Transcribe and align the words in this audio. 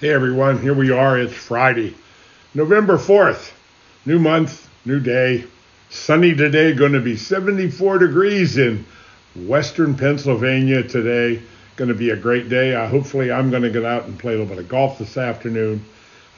Hey 0.00 0.14
everyone, 0.14 0.62
here 0.62 0.72
we 0.72 0.90
are. 0.90 1.18
It's 1.18 1.34
Friday, 1.34 1.94
November 2.54 2.96
4th. 2.96 3.52
New 4.06 4.18
month, 4.18 4.66
new 4.86 4.98
day. 4.98 5.44
Sunny 5.90 6.34
today, 6.34 6.72
going 6.72 6.94
to 6.94 7.02
be 7.02 7.18
74 7.18 7.98
degrees 7.98 8.56
in 8.56 8.86
western 9.36 9.94
Pennsylvania 9.94 10.82
today. 10.82 11.42
Going 11.76 11.88
to 11.90 11.94
be 11.94 12.08
a 12.08 12.16
great 12.16 12.48
day. 12.48 12.74
Uh, 12.74 12.88
hopefully, 12.88 13.30
I'm 13.30 13.50
going 13.50 13.62
to 13.62 13.68
get 13.68 13.84
out 13.84 14.06
and 14.06 14.18
play 14.18 14.32
a 14.32 14.38
little 14.38 14.46
bit 14.46 14.64
of 14.64 14.70
golf 14.70 14.96
this 14.96 15.18
afternoon 15.18 15.84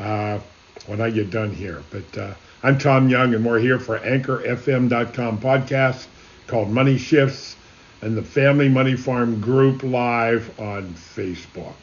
uh, 0.01 0.41
when 0.89 1.01
I 1.01 1.11
get 1.11 1.31
done 1.31 1.55
here. 1.55 1.85
But 1.93 2.19
uh, 2.19 2.35
I'm 2.65 2.79
Tom 2.79 3.09
Young, 3.09 3.33
and 3.33 3.47
we're 3.47 3.61
here 3.61 3.79
for 3.79 3.97
AnchorFM.com 4.01 5.39
podcast 5.39 6.09
called 6.49 6.69
Money 6.69 6.99
Shifts 6.99 7.55
and 8.01 8.17
the 8.17 8.23
Family 8.23 8.69
Money 8.69 8.97
Farm 8.97 9.41
Group 9.41 9.85
live 9.85 10.51
on 10.59 10.93
Facebook. 10.95 11.77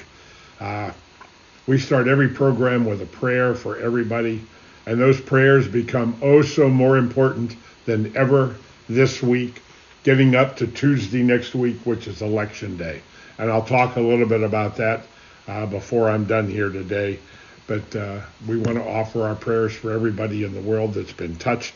We 1.68 1.78
start 1.78 2.08
every 2.08 2.30
program 2.30 2.86
with 2.86 3.02
a 3.02 3.06
prayer 3.06 3.54
for 3.54 3.78
everybody, 3.78 4.42
and 4.86 5.00
those 5.00 5.22
prayers 5.22 5.68
become 5.68 6.18
oh 6.22 6.42
so 6.42 6.70
more 6.70 6.98
important 6.98 7.56
than 7.86 8.16
ever 8.16 8.56
this 8.88 9.22
week, 9.22 9.62
getting 10.04 10.36
up 10.36 10.58
to 10.58 10.68
Tuesday 10.68 11.24
next 11.24 11.54
week, 11.54 11.78
which 11.86 12.08
is 12.08 12.22
Election 12.22 12.78
Day. 12.78 13.02
And 13.38 13.52
I'll 13.52 13.66
talk 13.66 13.96
a 13.96 14.02
little 14.02 14.28
bit 14.28 14.44
about 14.44 14.76
that 14.78 15.04
uh, 15.48 15.66
before 15.66 16.10
I'm 16.10 16.26
done 16.26 16.48
here 16.48 16.70
today. 16.70 17.20
But 17.68 17.96
uh, 17.96 18.22
we 18.48 18.58
want 18.58 18.78
to 18.78 18.84
offer 18.84 19.24
our 19.24 19.36
prayers 19.36 19.74
for 19.74 19.92
everybody 19.92 20.44
in 20.44 20.54
the 20.54 20.62
world 20.62 20.96
that's 20.96 21.14
been 21.14 21.36
touched 21.36 21.74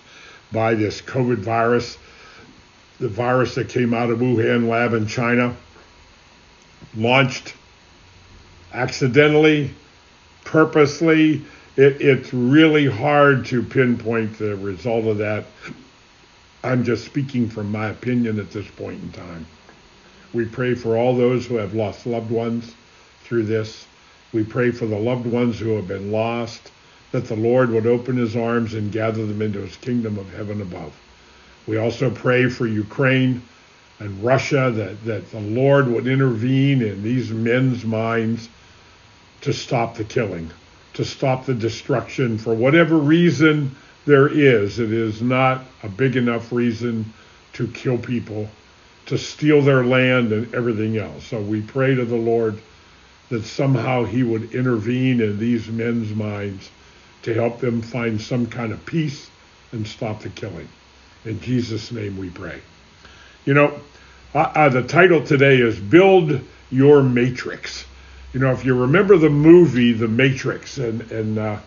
by 0.52 0.74
this 0.74 1.02
COVID 1.02 1.38
virus, 1.38 1.98
the 3.00 3.10
virus 3.10 3.56
that 3.56 3.70
came 3.70 3.94
out 3.94 4.10
of 4.10 4.20
Wuhan 4.20 4.68
lab 4.68 4.94
in 4.94 5.08
China, 5.08 5.56
launched 6.96 7.54
accidentally 8.74 9.72
purposely. 10.44 11.42
It, 11.76 12.02
it's 12.02 12.34
really 12.34 12.86
hard 12.86 13.46
to 13.48 13.64
pinpoint 13.64 14.38
the 14.38 14.56
result 14.58 15.06
of 15.06 15.18
that. 15.20 15.46
I'm 16.64 16.84
just 16.84 17.06
speaking 17.06 17.50
from 17.50 17.72
my 17.72 17.90
opinion 17.90 18.40
at 18.40 18.52
this 18.52 18.68
point 18.68 19.02
in 19.02 19.12
time. 19.12 19.46
We 20.34 20.46
pray 20.46 20.76
for 20.76 20.98
all 20.98 21.16
those 21.16 21.46
who 21.46 21.56
have 21.56 21.74
lost 21.74 22.06
loved 22.06 22.32
ones 22.32 22.74
through 23.24 23.44
this. 23.44 23.86
We 24.32 24.44
pray 24.44 24.72
for 24.72 24.86
the 24.86 24.98
loved 24.98 25.26
ones 25.26 25.60
who 25.60 25.76
have 25.76 25.88
been 25.88 26.12
lost, 26.12 26.72
that 27.12 27.26
the 27.26 27.36
Lord 27.36 27.70
would 27.70 27.86
open 27.86 28.18
his 28.18 28.36
arms 28.36 28.74
and 28.74 28.92
gather 28.92 29.26
them 29.26 29.42
into 29.42 29.60
his 29.60 29.76
kingdom 29.78 30.18
of 30.18 30.32
heaven 30.34 30.62
above. 30.62 30.94
We 31.68 31.78
also 31.78 32.10
pray 32.10 32.50
for 32.50 32.66
Ukraine 32.66 33.42
and 34.00 34.24
Russia, 34.24 34.72
that, 34.76 35.06
that 35.06 35.32
the 35.32 35.40
Lord 35.40 35.88
would 35.88 36.08
intervene 36.08 36.82
in 36.82 37.04
these 37.04 37.30
men's 37.32 37.86
minds 37.86 38.50
to 39.44 39.52
stop 39.52 39.96
the 39.96 40.06
killing, 40.06 40.50
to 40.94 41.04
stop 41.04 41.46
the 41.46 41.54
destruction 41.54 42.38
for 42.38 42.54
whatever 42.54 42.98
reason 42.98 43.76
there 44.06 44.28
is. 44.28 44.80
It 44.80 44.92
is 44.92 45.22
not 45.22 45.66
a 45.84 45.90
big 45.90 46.16
enough 46.16 46.52
reason 46.52 47.14
to 47.54 47.68
kill 47.68 47.98
people, 47.98 48.50
to 49.08 49.18
steal 49.18 49.62
their 49.62 49.84
land 49.84 50.32
and 50.32 50.54
everything 50.56 50.98
else. 50.98 51.26
So 51.26 51.42
we 51.42 51.62
pray 51.62 51.94
to 51.94 52.06
the 52.06 52.16
Lord 52.16 52.58
that 53.30 53.44
somehow 53.44 54.06
He 54.06 54.24
would 54.24 54.54
intervene 54.54 55.20
in 55.20 55.38
these 55.38 55.68
men's 55.68 56.16
minds 56.16 56.70
to 57.24 57.34
help 57.34 57.60
them 57.60 57.82
find 57.82 58.22
some 58.22 58.46
kind 58.46 58.72
of 58.72 58.86
peace 58.86 59.30
and 59.74 59.86
stop 59.86 60.22
the 60.22 60.30
killing. 60.30 60.70
In 61.26 61.42
Jesus' 61.42 61.92
name 61.92 62.18
we 62.18 62.30
pray. 62.30 62.62
You 63.44 63.56
know, 63.56 63.80
uh, 64.34 64.52
uh, 64.56 64.70
the 64.70 64.84
title 64.84 65.26
today 65.26 65.58
is 65.58 65.78
Build 65.78 66.40
Your 66.70 67.04
Matrix 67.04 67.86
you 68.34 68.40
know, 68.40 68.52
if 68.52 68.66
you 68.66 68.74
remember 68.74 69.18
the 69.18 69.30
movie 69.30 69.94
The 69.94 70.08
Matrix 70.08 70.80
and 70.80 71.02
and 71.12 71.38
uh, 71.38 71.58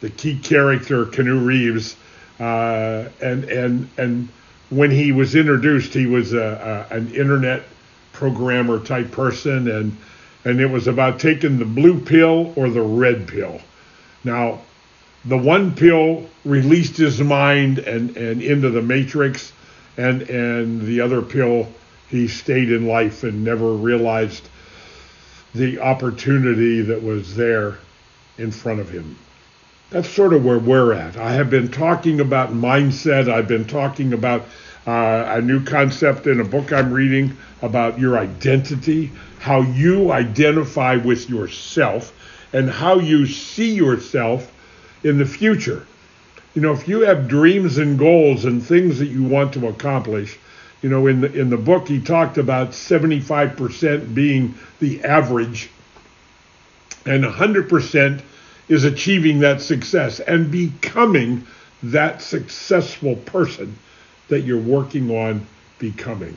the 0.00 0.10
key 0.10 0.38
character 0.38 1.06
Keanu 1.06 1.44
Reeves, 1.44 1.96
uh, 2.38 3.08
and 3.22 3.44
and 3.44 3.88
and 3.96 4.28
when 4.68 4.90
he 4.90 5.12
was 5.12 5.34
introduced, 5.34 5.94
he 5.94 6.06
was 6.06 6.34
a, 6.34 6.86
a, 6.90 6.94
an 6.94 7.14
internet 7.14 7.62
programmer 8.12 8.78
type 8.80 9.10
person, 9.10 9.68
and 9.68 9.96
and 10.44 10.60
it 10.60 10.66
was 10.66 10.86
about 10.88 11.18
taking 11.18 11.58
the 11.58 11.64
blue 11.64 11.98
pill 11.98 12.52
or 12.54 12.68
the 12.68 12.82
red 12.82 13.26
pill. 13.26 13.60
Now, 14.24 14.60
the 15.24 15.38
one 15.38 15.74
pill 15.74 16.28
released 16.44 16.98
his 16.98 17.18
mind 17.18 17.78
and 17.78 18.14
and 18.18 18.42
into 18.42 18.68
the 18.68 18.82
matrix, 18.82 19.54
and 19.96 20.20
and 20.22 20.82
the 20.82 21.00
other 21.00 21.22
pill 21.22 21.72
he 22.10 22.28
stayed 22.28 22.70
in 22.70 22.86
life 22.86 23.24
and 23.24 23.42
never 23.42 23.72
realized 23.72 24.46
the 25.54 25.78
opportunity 25.78 26.80
that 26.82 27.02
was 27.02 27.36
there 27.36 27.78
in 28.38 28.50
front 28.50 28.80
of 28.80 28.88
him. 28.90 29.16
That's 29.90 30.08
sort 30.08 30.32
of 30.32 30.44
where 30.44 30.58
we're 30.58 30.94
at. 30.94 31.18
I 31.18 31.32
have 31.32 31.50
been 31.50 31.70
talking 31.70 32.20
about 32.20 32.52
mindset. 32.52 33.30
I've 33.30 33.48
been 33.48 33.66
talking 33.66 34.14
about 34.14 34.46
uh, 34.86 35.24
a 35.28 35.42
new 35.42 35.62
concept 35.62 36.26
in 36.26 36.40
a 36.40 36.44
book 36.44 36.72
I'm 36.72 36.92
reading 36.92 37.36
about 37.60 37.98
your 37.98 38.18
identity, 38.18 39.12
how 39.38 39.60
you 39.60 40.10
identify 40.10 40.96
with 40.96 41.28
yourself, 41.28 42.12
and 42.54 42.70
how 42.70 42.98
you 42.98 43.26
see 43.26 43.74
yourself 43.74 44.50
in 45.04 45.18
the 45.18 45.26
future. 45.26 45.86
You 46.54 46.62
know, 46.62 46.72
if 46.72 46.88
you 46.88 47.00
have 47.00 47.28
dreams 47.28 47.78
and 47.78 47.98
goals 47.98 48.44
and 48.44 48.62
things 48.62 48.98
that 48.98 49.06
you 49.06 49.22
want 49.22 49.52
to 49.54 49.68
accomplish, 49.68 50.38
you 50.82 50.88
know, 50.88 51.06
in 51.06 51.20
the 51.20 51.32
in 51.32 51.48
the 51.48 51.56
book 51.56 51.88
he 51.88 52.00
talked 52.00 52.38
about 52.38 52.70
75% 52.70 54.14
being 54.14 54.54
the 54.80 55.02
average 55.04 55.70
and 57.06 57.24
100% 57.24 58.22
is 58.68 58.84
achieving 58.84 59.40
that 59.40 59.60
success 59.60 60.20
and 60.20 60.50
becoming 60.50 61.46
that 61.84 62.22
successful 62.22 63.16
person 63.16 63.76
that 64.28 64.40
you're 64.40 64.60
working 64.60 65.10
on 65.10 65.46
becoming. 65.78 66.36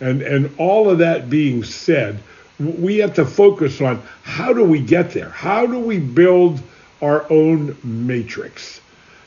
And 0.00 0.22
and 0.22 0.54
all 0.58 0.90
of 0.90 0.98
that 0.98 1.30
being 1.30 1.64
said, 1.64 2.18
we 2.58 2.98
have 2.98 3.14
to 3.14 3.24
focus 3.24 3.80
on 3.80 4.02
how 4.22 4.52
do 4.52 4.64
we 4.64 4.80
get 4.80 5.12
there? 5.12 5.28
How 5.30 5.66
do 5.66 5.78
we 5.78 5.98
build 5.98 6.60
our 7.00 7.30
own 7.30 7.76
matrix? 7.82 8.80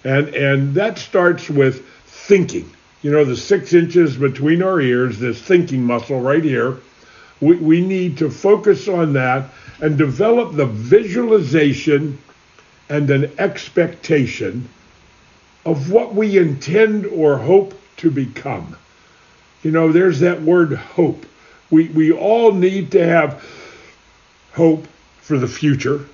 And 0.03 0.29
and 0.35 0.75
that 0.75 0.97
starts 0.97 1.49
with 1.49 1.87
thinking 2.05 2.74
you 3.05 3.11
know, 3.11 3.23
the 3.23 3.37
six 3.37 3.73
inches 3.73 4.17
between 4.17 4.63
our 4.63 4.81
ears, 4.81 5.19
this 5.19 5.39
thinking 5.39 5.83
muscle 5.83 6.19
right 6.19 6.43
here. 6.43 6.79
We, 7.39 7.55
we 7.57 7.79
need 7.79 8.17
to 8.17 8.31
focus 8.31 8.87
on 8.87 9.13
that 9.13 9.51
and 9.79 9.95
develop 9.95 10.55
the 10.55 10.65
visualization 10.65 12.17
and 12.89 13.07
an 13.11 13.31
expectation 13.37 14.67
of 15.67 15.91
what 15.91 16.15
we 16.15 16.39
intend 16.39 17.05
or 17.05 17.37
hope 17.37 17.79
to 17.97 18.09
become. 18.09 18.75
You 19.61 19.69
know, 19.69 19.91
there's 19.91 20.21
that 20.21 20.41
word 20.41 20.73
hope. 20.73 21.27
We, 21.69 21.89
we 21.89 22.11
all 22.11 22.53
need 22.53 22.91
to 22.93 23.05
have 23.05 23.45
hope 24.53 24.87
for 25.21 25.37
the 25.37 25.47
future. 25.47 26.07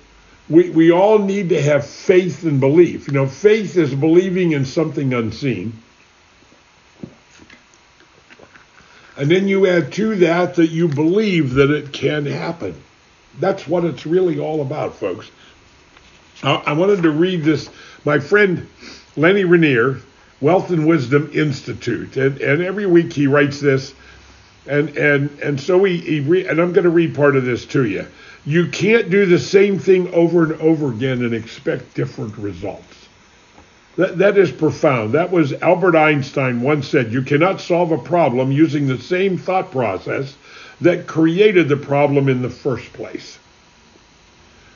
We, 0.50 0.68
we 0.68 0.92
all 0.92 1.18
need 1.18 1.48
to 1.48 1.62
have 1.62 1.86
faith 1.86 2.44
and 2.44 2.60
belief. 2.60 3.06
You 3.06 3.14
know, 3.14 3.26
faith 3.26 3.78
is 3.78 3.94
believing 3.94 4.52
in 4.52 4.66
something 4.66 5.14
unseen. 5.14 5.72
And 9.16 9.30
then 9.30 9.46
you 9.48 9.66
add 9.66 9.92
to 9.92 10.16
that 10.16 10.54
that 10.54 10.70
you 10.70 10.88
believe 10.88 11.54
that 11.54 11.70
it 11.70 11.92
can 11.92 12.26
happen. 12.26 12.80
That's 13.38 13.66
what 13.66 13.84
it's 13.84 14.06
really 14.06 14.38
all 14.38 14.62
about, 14.62 14.94
folks. 14.94 15.30
I 16.42 16.72
wanted 16.72 17.02
to 17.02 17.10
read 17.10 17.44
this. 17.44 17.70
My 18.04 18.18
friend 18.18 18.68
Lenny 19.16 19.44
Renier, 19.44 20.00
Wealth 20.40 20.70
and 20.70 20.86
Wisdom 20.86 21.30
Institute, 21.32 22.16
and, 22.16 22.40
and 22.40 22.62
every 22.62 22.86
week 22.86 23.12
he 23.12 23.28
writes 23.28 23.60
this, 23.60 23.94
and 24.66 24.96
and 24.96 25.30
and 25.40 25.60
so 25.60 25.84
he, 25.84 25.98
he 25.98 26.20
re, 26.20 26.46
and 26.46 26.60
I'm 26.60 26.72
going 26.72 26.84
to 26.84 26.90
read 26.90 27.14
part 27.14 27.36
of 27.36 27.44
this 27.44 27.64
to 27.66 27.84
you. 27.84 28.06
You 28.44 28.68
can't 28.68 29.08
do 29.08 29.24
the 29.24 29.38
same 29.38 29.78
thing 29.78 30.12
over 30.12 30.42
and 30.42 30.60
over 30.60 30.90
again 30.90 31.24
and 31.24 31.32
expect 31.32 31.94
different 31.94 32.36
results. 32.38 33.01
That, 33.96 34.18
that 34.18 34.38
is 34.38 34.50
profound. 34.50 35.12
That 35.12 35.30
was 35.30 35.52
Albert 35.52 35.96
Einstein 35.96 36.62
once 36.62 36.88
said, 36.88 37.12
You 37.12 37.22
cannot 37.22 37.60
solve 37.60 37.92
a 37.92 37.98
problem 37.98 38.50
using 38.50 38.86
the 38.86 38.98
same 38.98 39.36
thought 39.36 39.70
process 39.70 40.34
that 40.80 41.06
created 41.06 41.68
the 41.68 41.76
problem 41.76 42.28
in 42.28 42.42
the 42.42 42.50
first 42.50 42.92
place. 42.92 43.38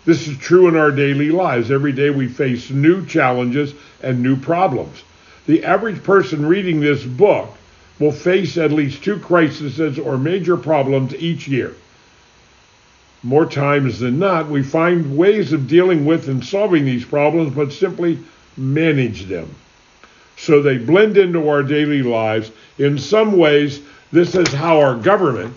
This 0.04 0.28
is 0.28 0.36
true 0.38 0.68
in 0.68 0.76
our 0.76 0.92
daily 0.92 1.30
lives. 1.30 1.70
Every 1.70 1.92
day 1.92 2.10
we 2.10 2.28
face 2.28 2.70
new 2.70 3.04
challenges 3.06 3.74
and 4.02 4.22
new 4.22 4.36
problems. 4.36 5.02
The 5.46 5.64
average 5.64 6.02
person 6.04 6.46
reading 6.46 6.80
this 6.80 7.02
book 7.02 7.48
will 7.98 8.12
face 8.12 8.56
at 8.58 8.70
least 8.70 9.02
two 9.02 9.19
crises 9.19 9.98
or 9.98 10.19
major 10.19 10.56
problems 10.56 11.14
each 11.14 11.48
year. 11.48 11.74
More 13.22 13.46
times 13.46 13.98
than 13.98 14.19
not, 14.19 14.48
we 14.48 14.62
find 14.62 15.16
ways 15.16 15.52
of 15.52 15.66
dealing 15.66 16.04
with 16.04 16.28
and 16.28 16.44
solving 16.44 16.84
these 16.84 17.04
problems, 17.04 17.54
but 17.54 17.72
simply 17.72 18.19
manage 18.56 19.25
them. 19.26 19.55
So 20.37 20.62
they 20.62 20.79
blend 20.79 21.17
into 21.17 21.49
our 21.49 21.62
daily 21.62 22.03
lives. 22.03 22.50
In 22.79 22.99
some 22.99 23.37
ways, 23.37 23.81
this 24.12 24.35
is 24.35 24.53
how 24.53 24.81
our 24.81 24.97
government 24.97 25.55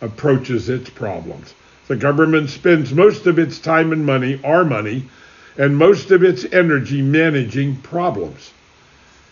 approaches 0.00 0.68
its 0.68 0.90
problems. 0.90 1.54
The 1.88 1.96
government 1.96 2.50
spends 2.50 2.92
most 2.92 3.26
of 3.26 3.38
its 3.38 3.58
time 3.58 3.92
and 3.92 4.04
money, 4.04 4.40
our 4.44 4.64
money, 4.64 5.08
and 5.56 5.76
most 5.76 6.10
of 6.10 6.22
its 6.22 6.44
energy 6.52 7.02
managing 7.02 7.76
problems. 7.76 8.52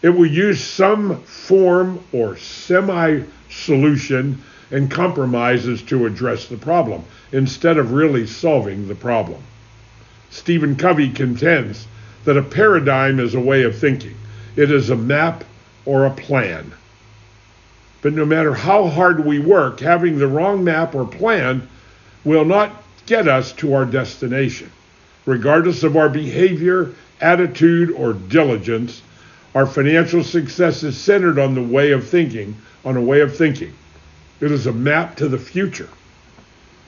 It 0.03 0.11
will 0.11 0.27
use 0.27 0.63
some 0.63 1.23
form 1.23 2.01
or 2.13 2.37
semi 2.37 3.23
solution 3.49 4.43
and 4.71 4.91
compromises 4.91 5.83
to 5.83 6.07
address 6.07 6.47
the 6.47 6.57
problem 6.57 7.05
instead 7.33 7.79
of 7.79 7.93
really 7.93 8.27
solving 8.27 8.89
the 8.89 8.95
problem. 8.95 9.43
Stephen 10.31 10.77
Covey 10.77 11.11
contends 11.11 11.87
that 12.27 12.37
a 12.37 12.43
paradigm 12.43 13.19
is 13.19 13.35
a 13.35 13.41
way 13.41 13.63
of 13.63 13.79
thinking. 13.79 14.15
It 14.57 14.71
is 14.71 14.91
a 14.91 14.97
map 14.97 15.45
or 15.85 16.05
a 16.05 16.11
plan. 16.11 16.73
But 18.03 18.13
no 18.13 18.27
matter 18.27 18.53
how 18.53 18.89
hard 18.89 19.25
we 19.25 19.39
work, 19.39 19.81
having 19.81 20.19
the 20.19 20.27
wrong 20.27 20.63
map 20.63 20.95
or 20.95 21.07
plan 21.07 21.67
will 22.25 22.45
not 22.45 22.83
get 23.07 23.29
us 23.29 23.53
to 23.53 23.75
our 23.75 23.85
destination. 23.85 24.71
Regardless 25.25 25.85
of 25.85 25.97
our 25.97 26.09
behavior, 26.09 26.93
attitude, 27.21 27.93
or 27.93 28.13
diligence, 28.13 29.03
our 29.55 29.67
financial 29.67 30.25
success 30.25 30.83
is 30.83 30.99
centered 30.99 31.39
on 31.39 31.55
the 31.55 31.63
way 31.63 31.93
of 31.93 32.09
thinking, 32.09 32.57
on 32.85 32.97
a 32.97 33.01
way 33.01 33.21
of 33.21 33.37
thinking. 33.37 33.73
It 34.41 34.51
is 34.51 34.67
a 34.67 34.73
map 34.73 35.17
to 35.17 35.29
the 35.29 35.39
future 35.39 35.89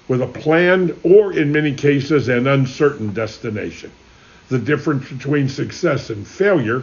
with 0.08 0.20
a 0.20 0.26
planned 0.26 0.98
or, 1.04 1.32
in 1.32 1.52
many 1.52 1.74
cases, 1.74 2.28
an 2.28 2.46
uncertain 2.48 3.12
destination. 3.12 3.92
The 4.48 4.58
difference 4.58 5.10
between 5.10 5.48
success 5.48 6.10
and 6.10 6.26
failure 6.26 6.82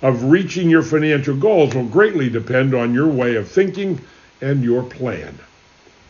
of 0.00 0.24
reaching 0.24 0.68
your 0.68 0.82
financial 0.82 1.36
goals 1.36 1.74
will 1.74 1.84
greatly 1.84 2.28
depend 2.28 2.74
on 2.74 2.94
your 2.94 3.08
way 3.08 3.36
of 3.36 3.48
thinking 3.48 4.00
and 4.40 4.64
your 4.64 4.82
plan. 4.82 5.38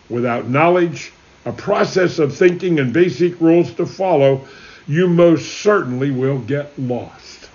Without 0.09 0.49
knowledge, 0.49 1.13
a 1.45 1.53
process 1.53 2.19
of 2.19 2.35
thinking, 2.35 2.79
and 2.79 2.93
basic 2.93 3.41
rules 3.41 3.73
to 3.75 3.85
follow, 3.85 4.47
you 4.87 5.09
most 5.09 5.61
certainly 5.61 6.11
will 6.11 6.39
get 6.39 6.79
lost. 6.79 7.49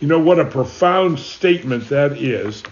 You 0.00 0.08
know 0.08 0.20
what 0.20 0.38
a 0.38 0.44
profound 0.44 1.18
statement 1.18 1.88
that 1.88 2.12
is, 2.12 2.62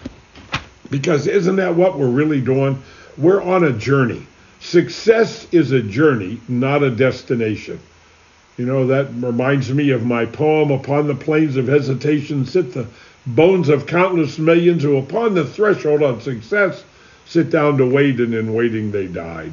because 0.89 1.27
isn't 1.27 1.55
that 1.57 1.75
what 1.75 1.97
we're 1.97 2.07
really 2.07 2.41
doing? 2.41 2.81
We're 3.17 3.41
on 3.41 3.63
a 3.63 3.73
journey. 3.73 4.25
Success 4.59 5.47
is 5.51 5.71
a 5.71 5.81
journey, 5.81 6.39
not 6.47 6.83
a 6.83 6.89
destination. 6.89 7.79
You 8.57 8.65
know, 8.65 8.87
that 8.87 9.13
reminds 9.15 9.73
me 9.73 9.89
of 9.89 10.05
my 10.05 10.25
poem, 10.25 10.71
Upon 10.71 11.07
the 11.07 11.15
Plains 11.15 11.57
of 11.57 11.67
Hesitation 11.67 12.45
Sit 12.45 12.73
the 12.73 12.87
Bones 13.27 13.67
of 13.67 13.85
Countless 13.85 14.39
Millions 14.39 14.83
who, 14.83 14.95
upon 14.95 15.33
the 15.33 15.43
threshold 15.43 16.01
of 16.01 16.23
success, 16.23 16.85
sit 17.25 17.49
down 17.49 17.77
to 17.77 17.85
wait, 17.85 18.19
and 18.19 18.33
in 18.33 18.53
waiting 18.53 18.91
they 18.91 19.07
died. 19.07 19.51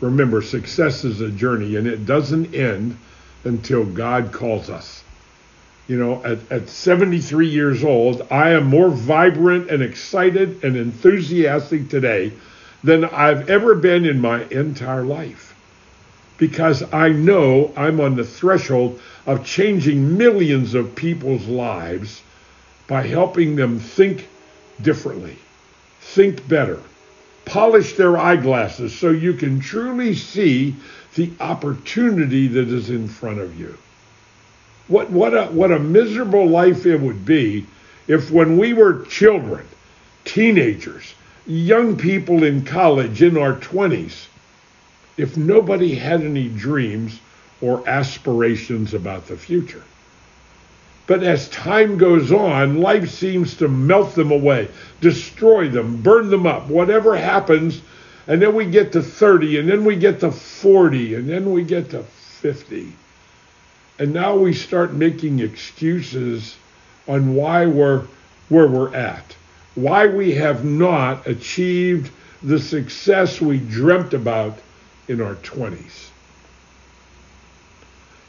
Remember, 0.00 0.42
success 0.42 1.04
is 1.04 1.22
a 1.22 1.30
journey, 1.30 1.76
and 1.76 1.86
it 1.86 2.04
doesn't 2.04 2.54
end 2.54 2.98
until 3.44 3.84
God 3.84 4.30
calls 4.30 4.68
us. 4.68 5.02
You 5.86 5.98
know, 5.98 6.22
at, 6.24 6.38
at 6.52 6.68
73 6.68 7.48
years 7.48 7.82
old, 7.82 8.26
I 8.30 8.50
am 8.50 8.66
more 8.66 8.90
vibrant 8.90 9.70
and 9.70 9.82
excited 9.82 10.62
and 10.62 10.76
enthusiastic 10.76 11.88
today 11.88 12.32
than 12.84 13.06
I've 13.06 13.48
ever 13.48 13.74
been 13.74 14.04
in 14.04 14.20
my 14.20 14.44
entire 14.50 15.02
life. 15.02 15.54
Because 16.38 16.82
I 16.92 17.10
know 17.10 17.72
I'm 17.76 18.00
on 18.00 18.16
the 18.16 18.24
threshold 18.24 19.00
of 19.26 19.44
changing 19.44 20.16
millions 20.16 20.74
of 20.74 20.94
people's 20.94 21.46
lives 21.46 22.22
by 22.86 23.06
helping 23.06 23.56
them 23.56 23.78
think 23.78 24.28
differently, 24.80 25.36
think 26.00 26.48
better, 26.48 26.80
polish 27.44 27.94
their 27.94 28.16
eyeglasses 28.16 28.96
so 28.96 29.10
you 29.10 29.34
can 29.34 29.60
truly 29.60 30.14
see 30.14 30.74
the 31.14 31.30
opportunity 31.40 32.46
that 32.46 32.68
is 32.68 32.90
in 32.90 33.08
front 33.08 33.40
of 33.40 33.58
you. 33.58 33.76
What, 34.86 35.10
what, 35.10 35.34
a, 35.34 35.46
what 35.46 35.72
a 35.72 35.78
miserable 35.78 36.46
life 36.46 36.86
it 36.86 37.00
would 37.00 37.24
be 37.26 37.66
if, 38.06 38.30
when 38.30 38.56
we 38.56 38.72
were 38.72 39.04
children, 39.04 39.66
teenagers, 40.24 41.14
young 41.46 41.96
people 41.96 42.44
in 42.44 42.64
college 42.64 43.22
in 43.22 43.36
our 43.36 43.54
20s, 43.54 44.26
if 45.18 45.36
nobody 45.36 45.94
had 45.94 46.22
any 46.22 46.48
dreams 46.48 47.20
or 47.60 47.86
aspirations 47.88 48.94
about 48.94 49.26
the 49.26 49.36
future. 49.36 49.82
But 51.06 51.22
as 51.22 51.48
time 51.48 51.98
goes 51.98 52.32
on, 52.32 52.80
life 52.80 53.10
seems 53.10 53.56
to 53.56 53.68
melt 53.68 54.14
them 54.14 54.30
away, 54.30 54.68
destroy 55.00 55.68
them, 55.68 56.00
burn 56.00 56.30
them 56.30 56.46
up, 56.46 56.68
whatever 56.68 57.16
happens. 57.16 57.82
And 58.26 58.40
then 58.40 58.54
we 58.54 58.66
get 58.66 58.92
to 58.92 59.02
30, 59.02 59.58
and 59.58 59.68
then 59.68 59.84
we 59.84 59.96
get 59.96 60.20
to 60.20 60.30
40, 60.30 61.14
and 61.14 61.28
then 61.28 61.52
we 61.52 61.64
get 61.64 61.90
to 61.90 62.02
50. 62.02 62.92
And 63.98 64.12
now 64.12 64.36
we 64.36 64.52
start 64.52 64.92
making 64.92 65.40
excuses 65.40 66.56
on 67.06 67.34
why 67.34 67.66
we're 67.66 68.06
where 68.48 68.68
we're 68.68 68.94
at 68.94 69.34
why 69.78 70.06
we 70.06 70.34
have 70.34 70.64
not 70.64 71.26
achieved 71.26 72.10
the 72.42 72.58
success 72.58 73.40
we 73.40 73.58
dreamt 73.58 74.12
about 74.12 74.58
in 75.08 75.20
our 75.20 75.34
20s. 75.36 76.10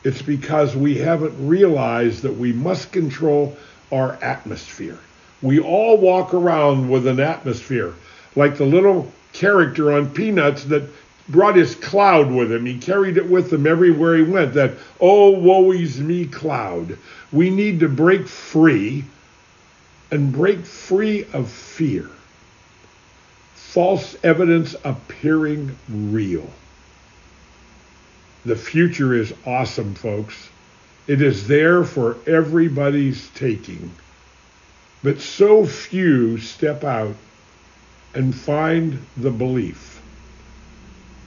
It's 0.04 0.22
because 0.22 0.76
we 0.76 0.96
haven't 0.96 1.48
realized 1.48 2.24
that 2.24 2.38
we 2.38 2.54
must 2.54 2.92
control 2.92 3.58
our 3.92 4.14
atmosphere. 4.22 4.98
We 5.42 5.60
all 5.60 5.98
walk 5.98 6.34
around 6.34 6.90
with 6.90 7.06
an 7.08 7.20
atmosphere, 7.20 7.94
like 8.36 8.58
the 8.58 8.66
little 8.66 9.12
character 9.34 9.92
on 9.92 10.10
Peanuts 10.10 10.64
that 10.66 10.84
brought 11.28 11.56
his 11.56 11.76
cloud 11.76 12.32
with 12.32 12.52
him. 12.52 12.66
He 12.66 12.78
carried 12.78 13.18
it 13.18 13.30
with 13.30 13.54
him 13.54 13.68
everywhere 13.68 14.18
he 14.18 14.24
went, 14.24 14.54
that, 14.54 14.74
oh, 15.00 15.32
woe 15.32 15.72
is 15.72 16.00
me 16.00 16.26
cloud. 16.26 16.98
We 17.32 17.50
need 17.50 17.82
to 17.82 17.90
break 17.90 18.28
free 18.28 19.06
and 20.12 20.32
break 20.32 20.66
free 20.66 21.26
of 21.34 21.50
fear. 21.50 22.10
False 23.54 24.16
evidence 24.24 24.76
appearing 24.84 25.76
real. 25.88 26.50
The 28.50 28.56
future 28.56 29.14
is 29.14 29.32
awesome, 29.46 29.94
folks. 29.94 30.50
It 31.06 31.22
is 31.22 31.48
there 31.48 31.84
for 31.84 32.18
everybody's 32.26 33.30
taking. 33.36 33.92
But 35.04 35.22
so 35.22 35.68
few 35.68 36.40
step 36.40 36.84
out 36.84 37.14
and 38.16 38.34
find 38.34 39.06
the 39.16 39.30
belief, 39.30 40.02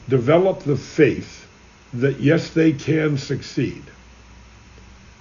develop 0.08 0.64
the 0.64 0.76
faith 0.76 1.46
that 1.92 2.18
yes, 2.18 2.50
they 2.50 2.72
can 2.72 3.16
succeed. 3.16 3.84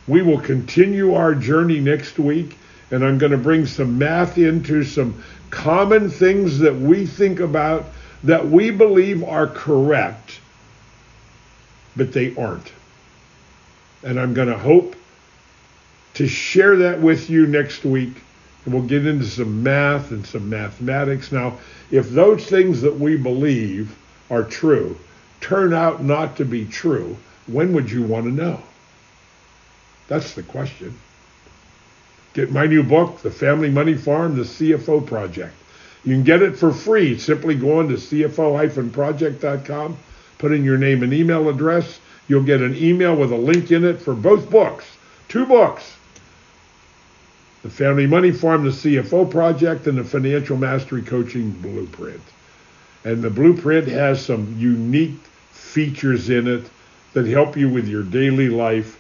We 0.08 0.24
will 0.24 0.42
continue 0.42 1.14
our 1.14 1.36
journey 1.36 1.80
next 1.80 2.18
week 2.18 2.58
and 2.90 3.06
I'm 3.06 3.20
going 3.20 3.32
to 3.32 3.38
bring 3.38 3.68
some 3.68 4.00
math 4.00 4.40
into 4.40 4.84
some 4.84 5.24
common 5.52 6.10
things 6.10 6.58
that 6.58 6.76
we 6.76 7.06
think 7.06 7.40
about 7.40 7.86
that 8.24 8.50
we 8.50 8.72
believe 8.72 9.24
are 9.24 9.46
correct, 9.46 10.41
but 11.96 12.14
they 12.14 12.36
aren't. 12.36 12.72
And 14.04 14.20
I'm 14.20 14.34
going 14.34 14.48
to 14.48 14.58
hope 14.58 14.96
to 16.16 16.28
share 16.28 16.78
that 16.78 17.00
with 17.00 17.30
you 17.30 17.48
next 17.48 17.84
week. 17.84 18.14
And 18.66 18.74
we'll 18.74 18.84
get 18.84 19.08
into 19.08 19.26
some 19.26 19.64
math 19.64 20.12
and 20.12 20.26
some 20.26 20.50
mathematics. 20.50 21.32
Now, 21.32 21.58
if 21.90 22.10
those 22.10 22.46
things 22.46 22.82
that 22.82 23.00
we 23.00 23.18
believe 23.18 23.96
are 24.30 24.44
true 24.44 24.98
turn 25.40 25.74
out 25.74 26.04
not 26.04 26.38
to 26.38 26.46
be 26.46 26.66
true, 26.66 27.18
when 27.48 27.74
would 27.74 27.92
you 27.92 28.04
want 28.04 28.26
to 28.26 28.32
know? 28.32 28.62
That's 30.08 30.34
the 30.34 30.44
question. 30.44 30.98
Get 32.34 32.52
my 32.52 32.66
new 32.66 32.84
book, 32.84 33.22
The 33.22 33.32
Family 33.32 33.70
Money 33.70 33.96
Farm, 33.96 34.38
The 34.38 34.44
CFO 34.44 35.06
Project. 35.06 35.54
You 36.04 36.16
can 36.16 36.24
get 36.24 36.42
it 36.42 36.58
for 36.58 36.72
free. 36.72 37.18
Simply 37.18 37.56
go 37.56 37.80
on 37.80 37.90
to 37.90 37.96
cfo-project.com, 37.96 39.98
put 40.42 40.52
in 40.52 40.66
your 40.66 40.78
name 40.78 41.04
and 41.04 41.14
email 41.14 41.48
address. 41.48 42.00
You'll 42.28 42.44
get 42.44 42.62
an 42.62 42.76
email 42.76 43.16
with 43.16 43.32
a 43.32 43.38
link 43.38 43.72
in 43.72 43.86
it 43.86 44.02
for 44.02 44.14
both 44.14 44.50
books. 44.50 44.86
Two 45.30 45.46
books. 45.46 45.96
The 47.64 47.70
Family 47.70 48.08
Money 48.08 48.32
Farm, 48.32 48.64
The 48.64 48.72
CFO 48.72 49.30
Project, 49.30 49.86
and 49.88 49.98
the 49.98 50.04
Financial 50.04 50.58
Mastery 50.58 51.04
Coaching 51.04 51.52
Blueprint. 51.52 52.22
And 53.06 53.22
the 53.22 53.30
blueprint 53.30 53.88
has 53.88 54.26
some 54.26 54.56
unique 54.58 55.20
features 55.52 56.30
in 56.30 56.48
it 56.48 56.64
that 57.14 57.28
help 57.28 57.56
you 57.56 57.70
with 57.70 57.88
your 57.88 58.04
daily 58.04 58.50
life 58.50 58.98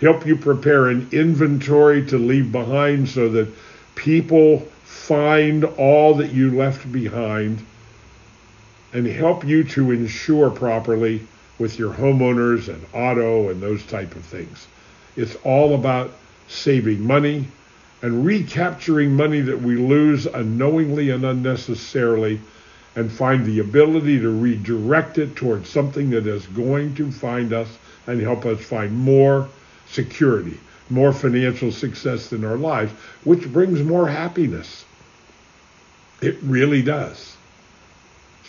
help 0.00 0.26
you 0.26 0.36
prepare 0.36 0.88
an 0.88 1.08
inventory 1.12 2.04
to 2.06 2.18
leave 2.18 2.52
behind 2.52 3.08
so 3.08 3.28
that 3.30 3.48
people 3.94 4.60
find 4.84 5.64
all 5.64 6.14
that 6.14 6.32
you 6.32 6.54
left 6.54 6.90
behind 6.92 7.64
and 8.92 9.06
help 9.06 9.44
you 9.44 9.64
to 9.64 9.90
insure 9.90 10.50
properly 10.50 11.26
with 11.58 11.78
your 11.78 11.92
homeowners 11.92 12.68
and 12.68 12.84
auto 12.92 13.48
and 13.48 13.62
those 13.62 13.84
type 13.86 14.14
of 14.14 14.24
things. 14.24 14.66
It's 15.16 15.36
all 15.44 15.74
about 15.74 16.12
saving 16.48 17.06
money 17.06 17.46
and 18.02 18.24
recapturing 18.24 19.14
money 19.14 19.40
that 19.40 19.60
we 19.60 19.76
lose 19.76 20.26
unknowingly 20.26 21.10
and 21.10 21.24
unnecessarily 21.24 22.40
and 22.94 23.10
find 23.10 23.44
the 23.44 23.60
ability 23.60 24.20
to 24.20 24.30
redirect 24.30 25.18
it 25.18 25.36
towards 25.36 25.68
something 25.68 26.10
that 26.10 26.26
is 26.26 26.46
going 26.46 26.94
to 26.94 27.10
find 27.10 27.52
us 27.52 27.68
and 28.06 28.20
help 28.20 28.46
us 28.46 28.60
find 28.60 28.96
more 28.96 29.48
security, 29.86 30.58
more 30.88 31.12
financial 31.12 31.72
success 31.72 32.32
in 32.32 32.44
our 32.44 32.56
lives, 32.56 32.92
which 33.24 33.50
brings 33.52 33.82
more 33.82 34.08
happiness. 34.08 34.84
It 36.22 36.38
really 36.42 36.82
does. 36.82 37.35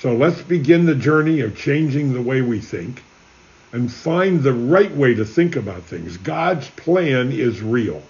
So 0.02 0.16
let's 0.16 0.42
begin 0.42 0.86
the 0.86 0.96
journey 0.96 1.42
of 1.42 1.58
changing 1.58 2.14
the 2.14 2.22
way 2.22 2.42
we 2.42 2.60
think 2.60 3.04
and 3.72 3.92
find 3.92 4.44
the 4.44 4.54
right 4.54 4.96
way 4.96 5.16
to 5.16 5.26
think 5.26 5.56
about 5.56 5.82
things. 5.84 6.18
God's 6.18 6.70
plan 6.70 7.32
is 7.32 7.62
real. 7.62 8.04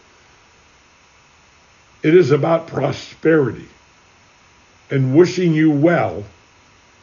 It 2.04 2.14
is 2.14 2.32
about 2.32 2.68
prosperity 2.68 3.70
and 4.90 5.16
wishing 5.16 5.54
you 5.54 5.72
well 5.72 6.26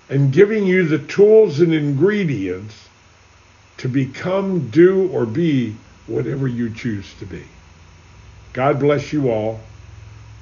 and 0.09 0.33
giving 0.33 0.67
you 0.67 0.87
the 0.87 0.99
tools 0.99 1.61
and 1.61 1.73
ingredients 1.73 2.89
to 3.79 3.89
become, 3.89 4.69
do, 4.69 5.09
or 5.09 5.25
be 5.27 5.75
whatever 6.07 6.47
you 6.47 6.71
choose 6.71 7.13
to 7.15 7.27
be. 7.27 7.43
God 8.53 8.79
bless 8.81 9.13
you 9.13 9.31
all. 9.31 9.61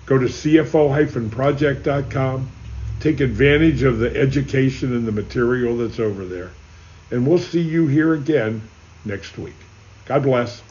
Go 0.06 0.18
to 0.18 0.26
cfo-project.com. 0.26 2.50
Take 3.02 3.18
advantage 3.18 3.82
of 3.82 3.98
the 3.98 4.16
education 4.16 4.94
and 4.94 5.04
the 5.04 5.10
material 5.10 5.76
that's 5.76 5.98
over 5.98 6.24
there. 6.24 6.52
And 7.10 7.26
we'll 7.26 7.40
see 7.40 7.60
you 7.60 7.88
here 7.88 8.14
again 8.14 8.62
next 9.04 9.36
week. 9.36 9.56
God 10.04 10.22
bless. 10.22 10.62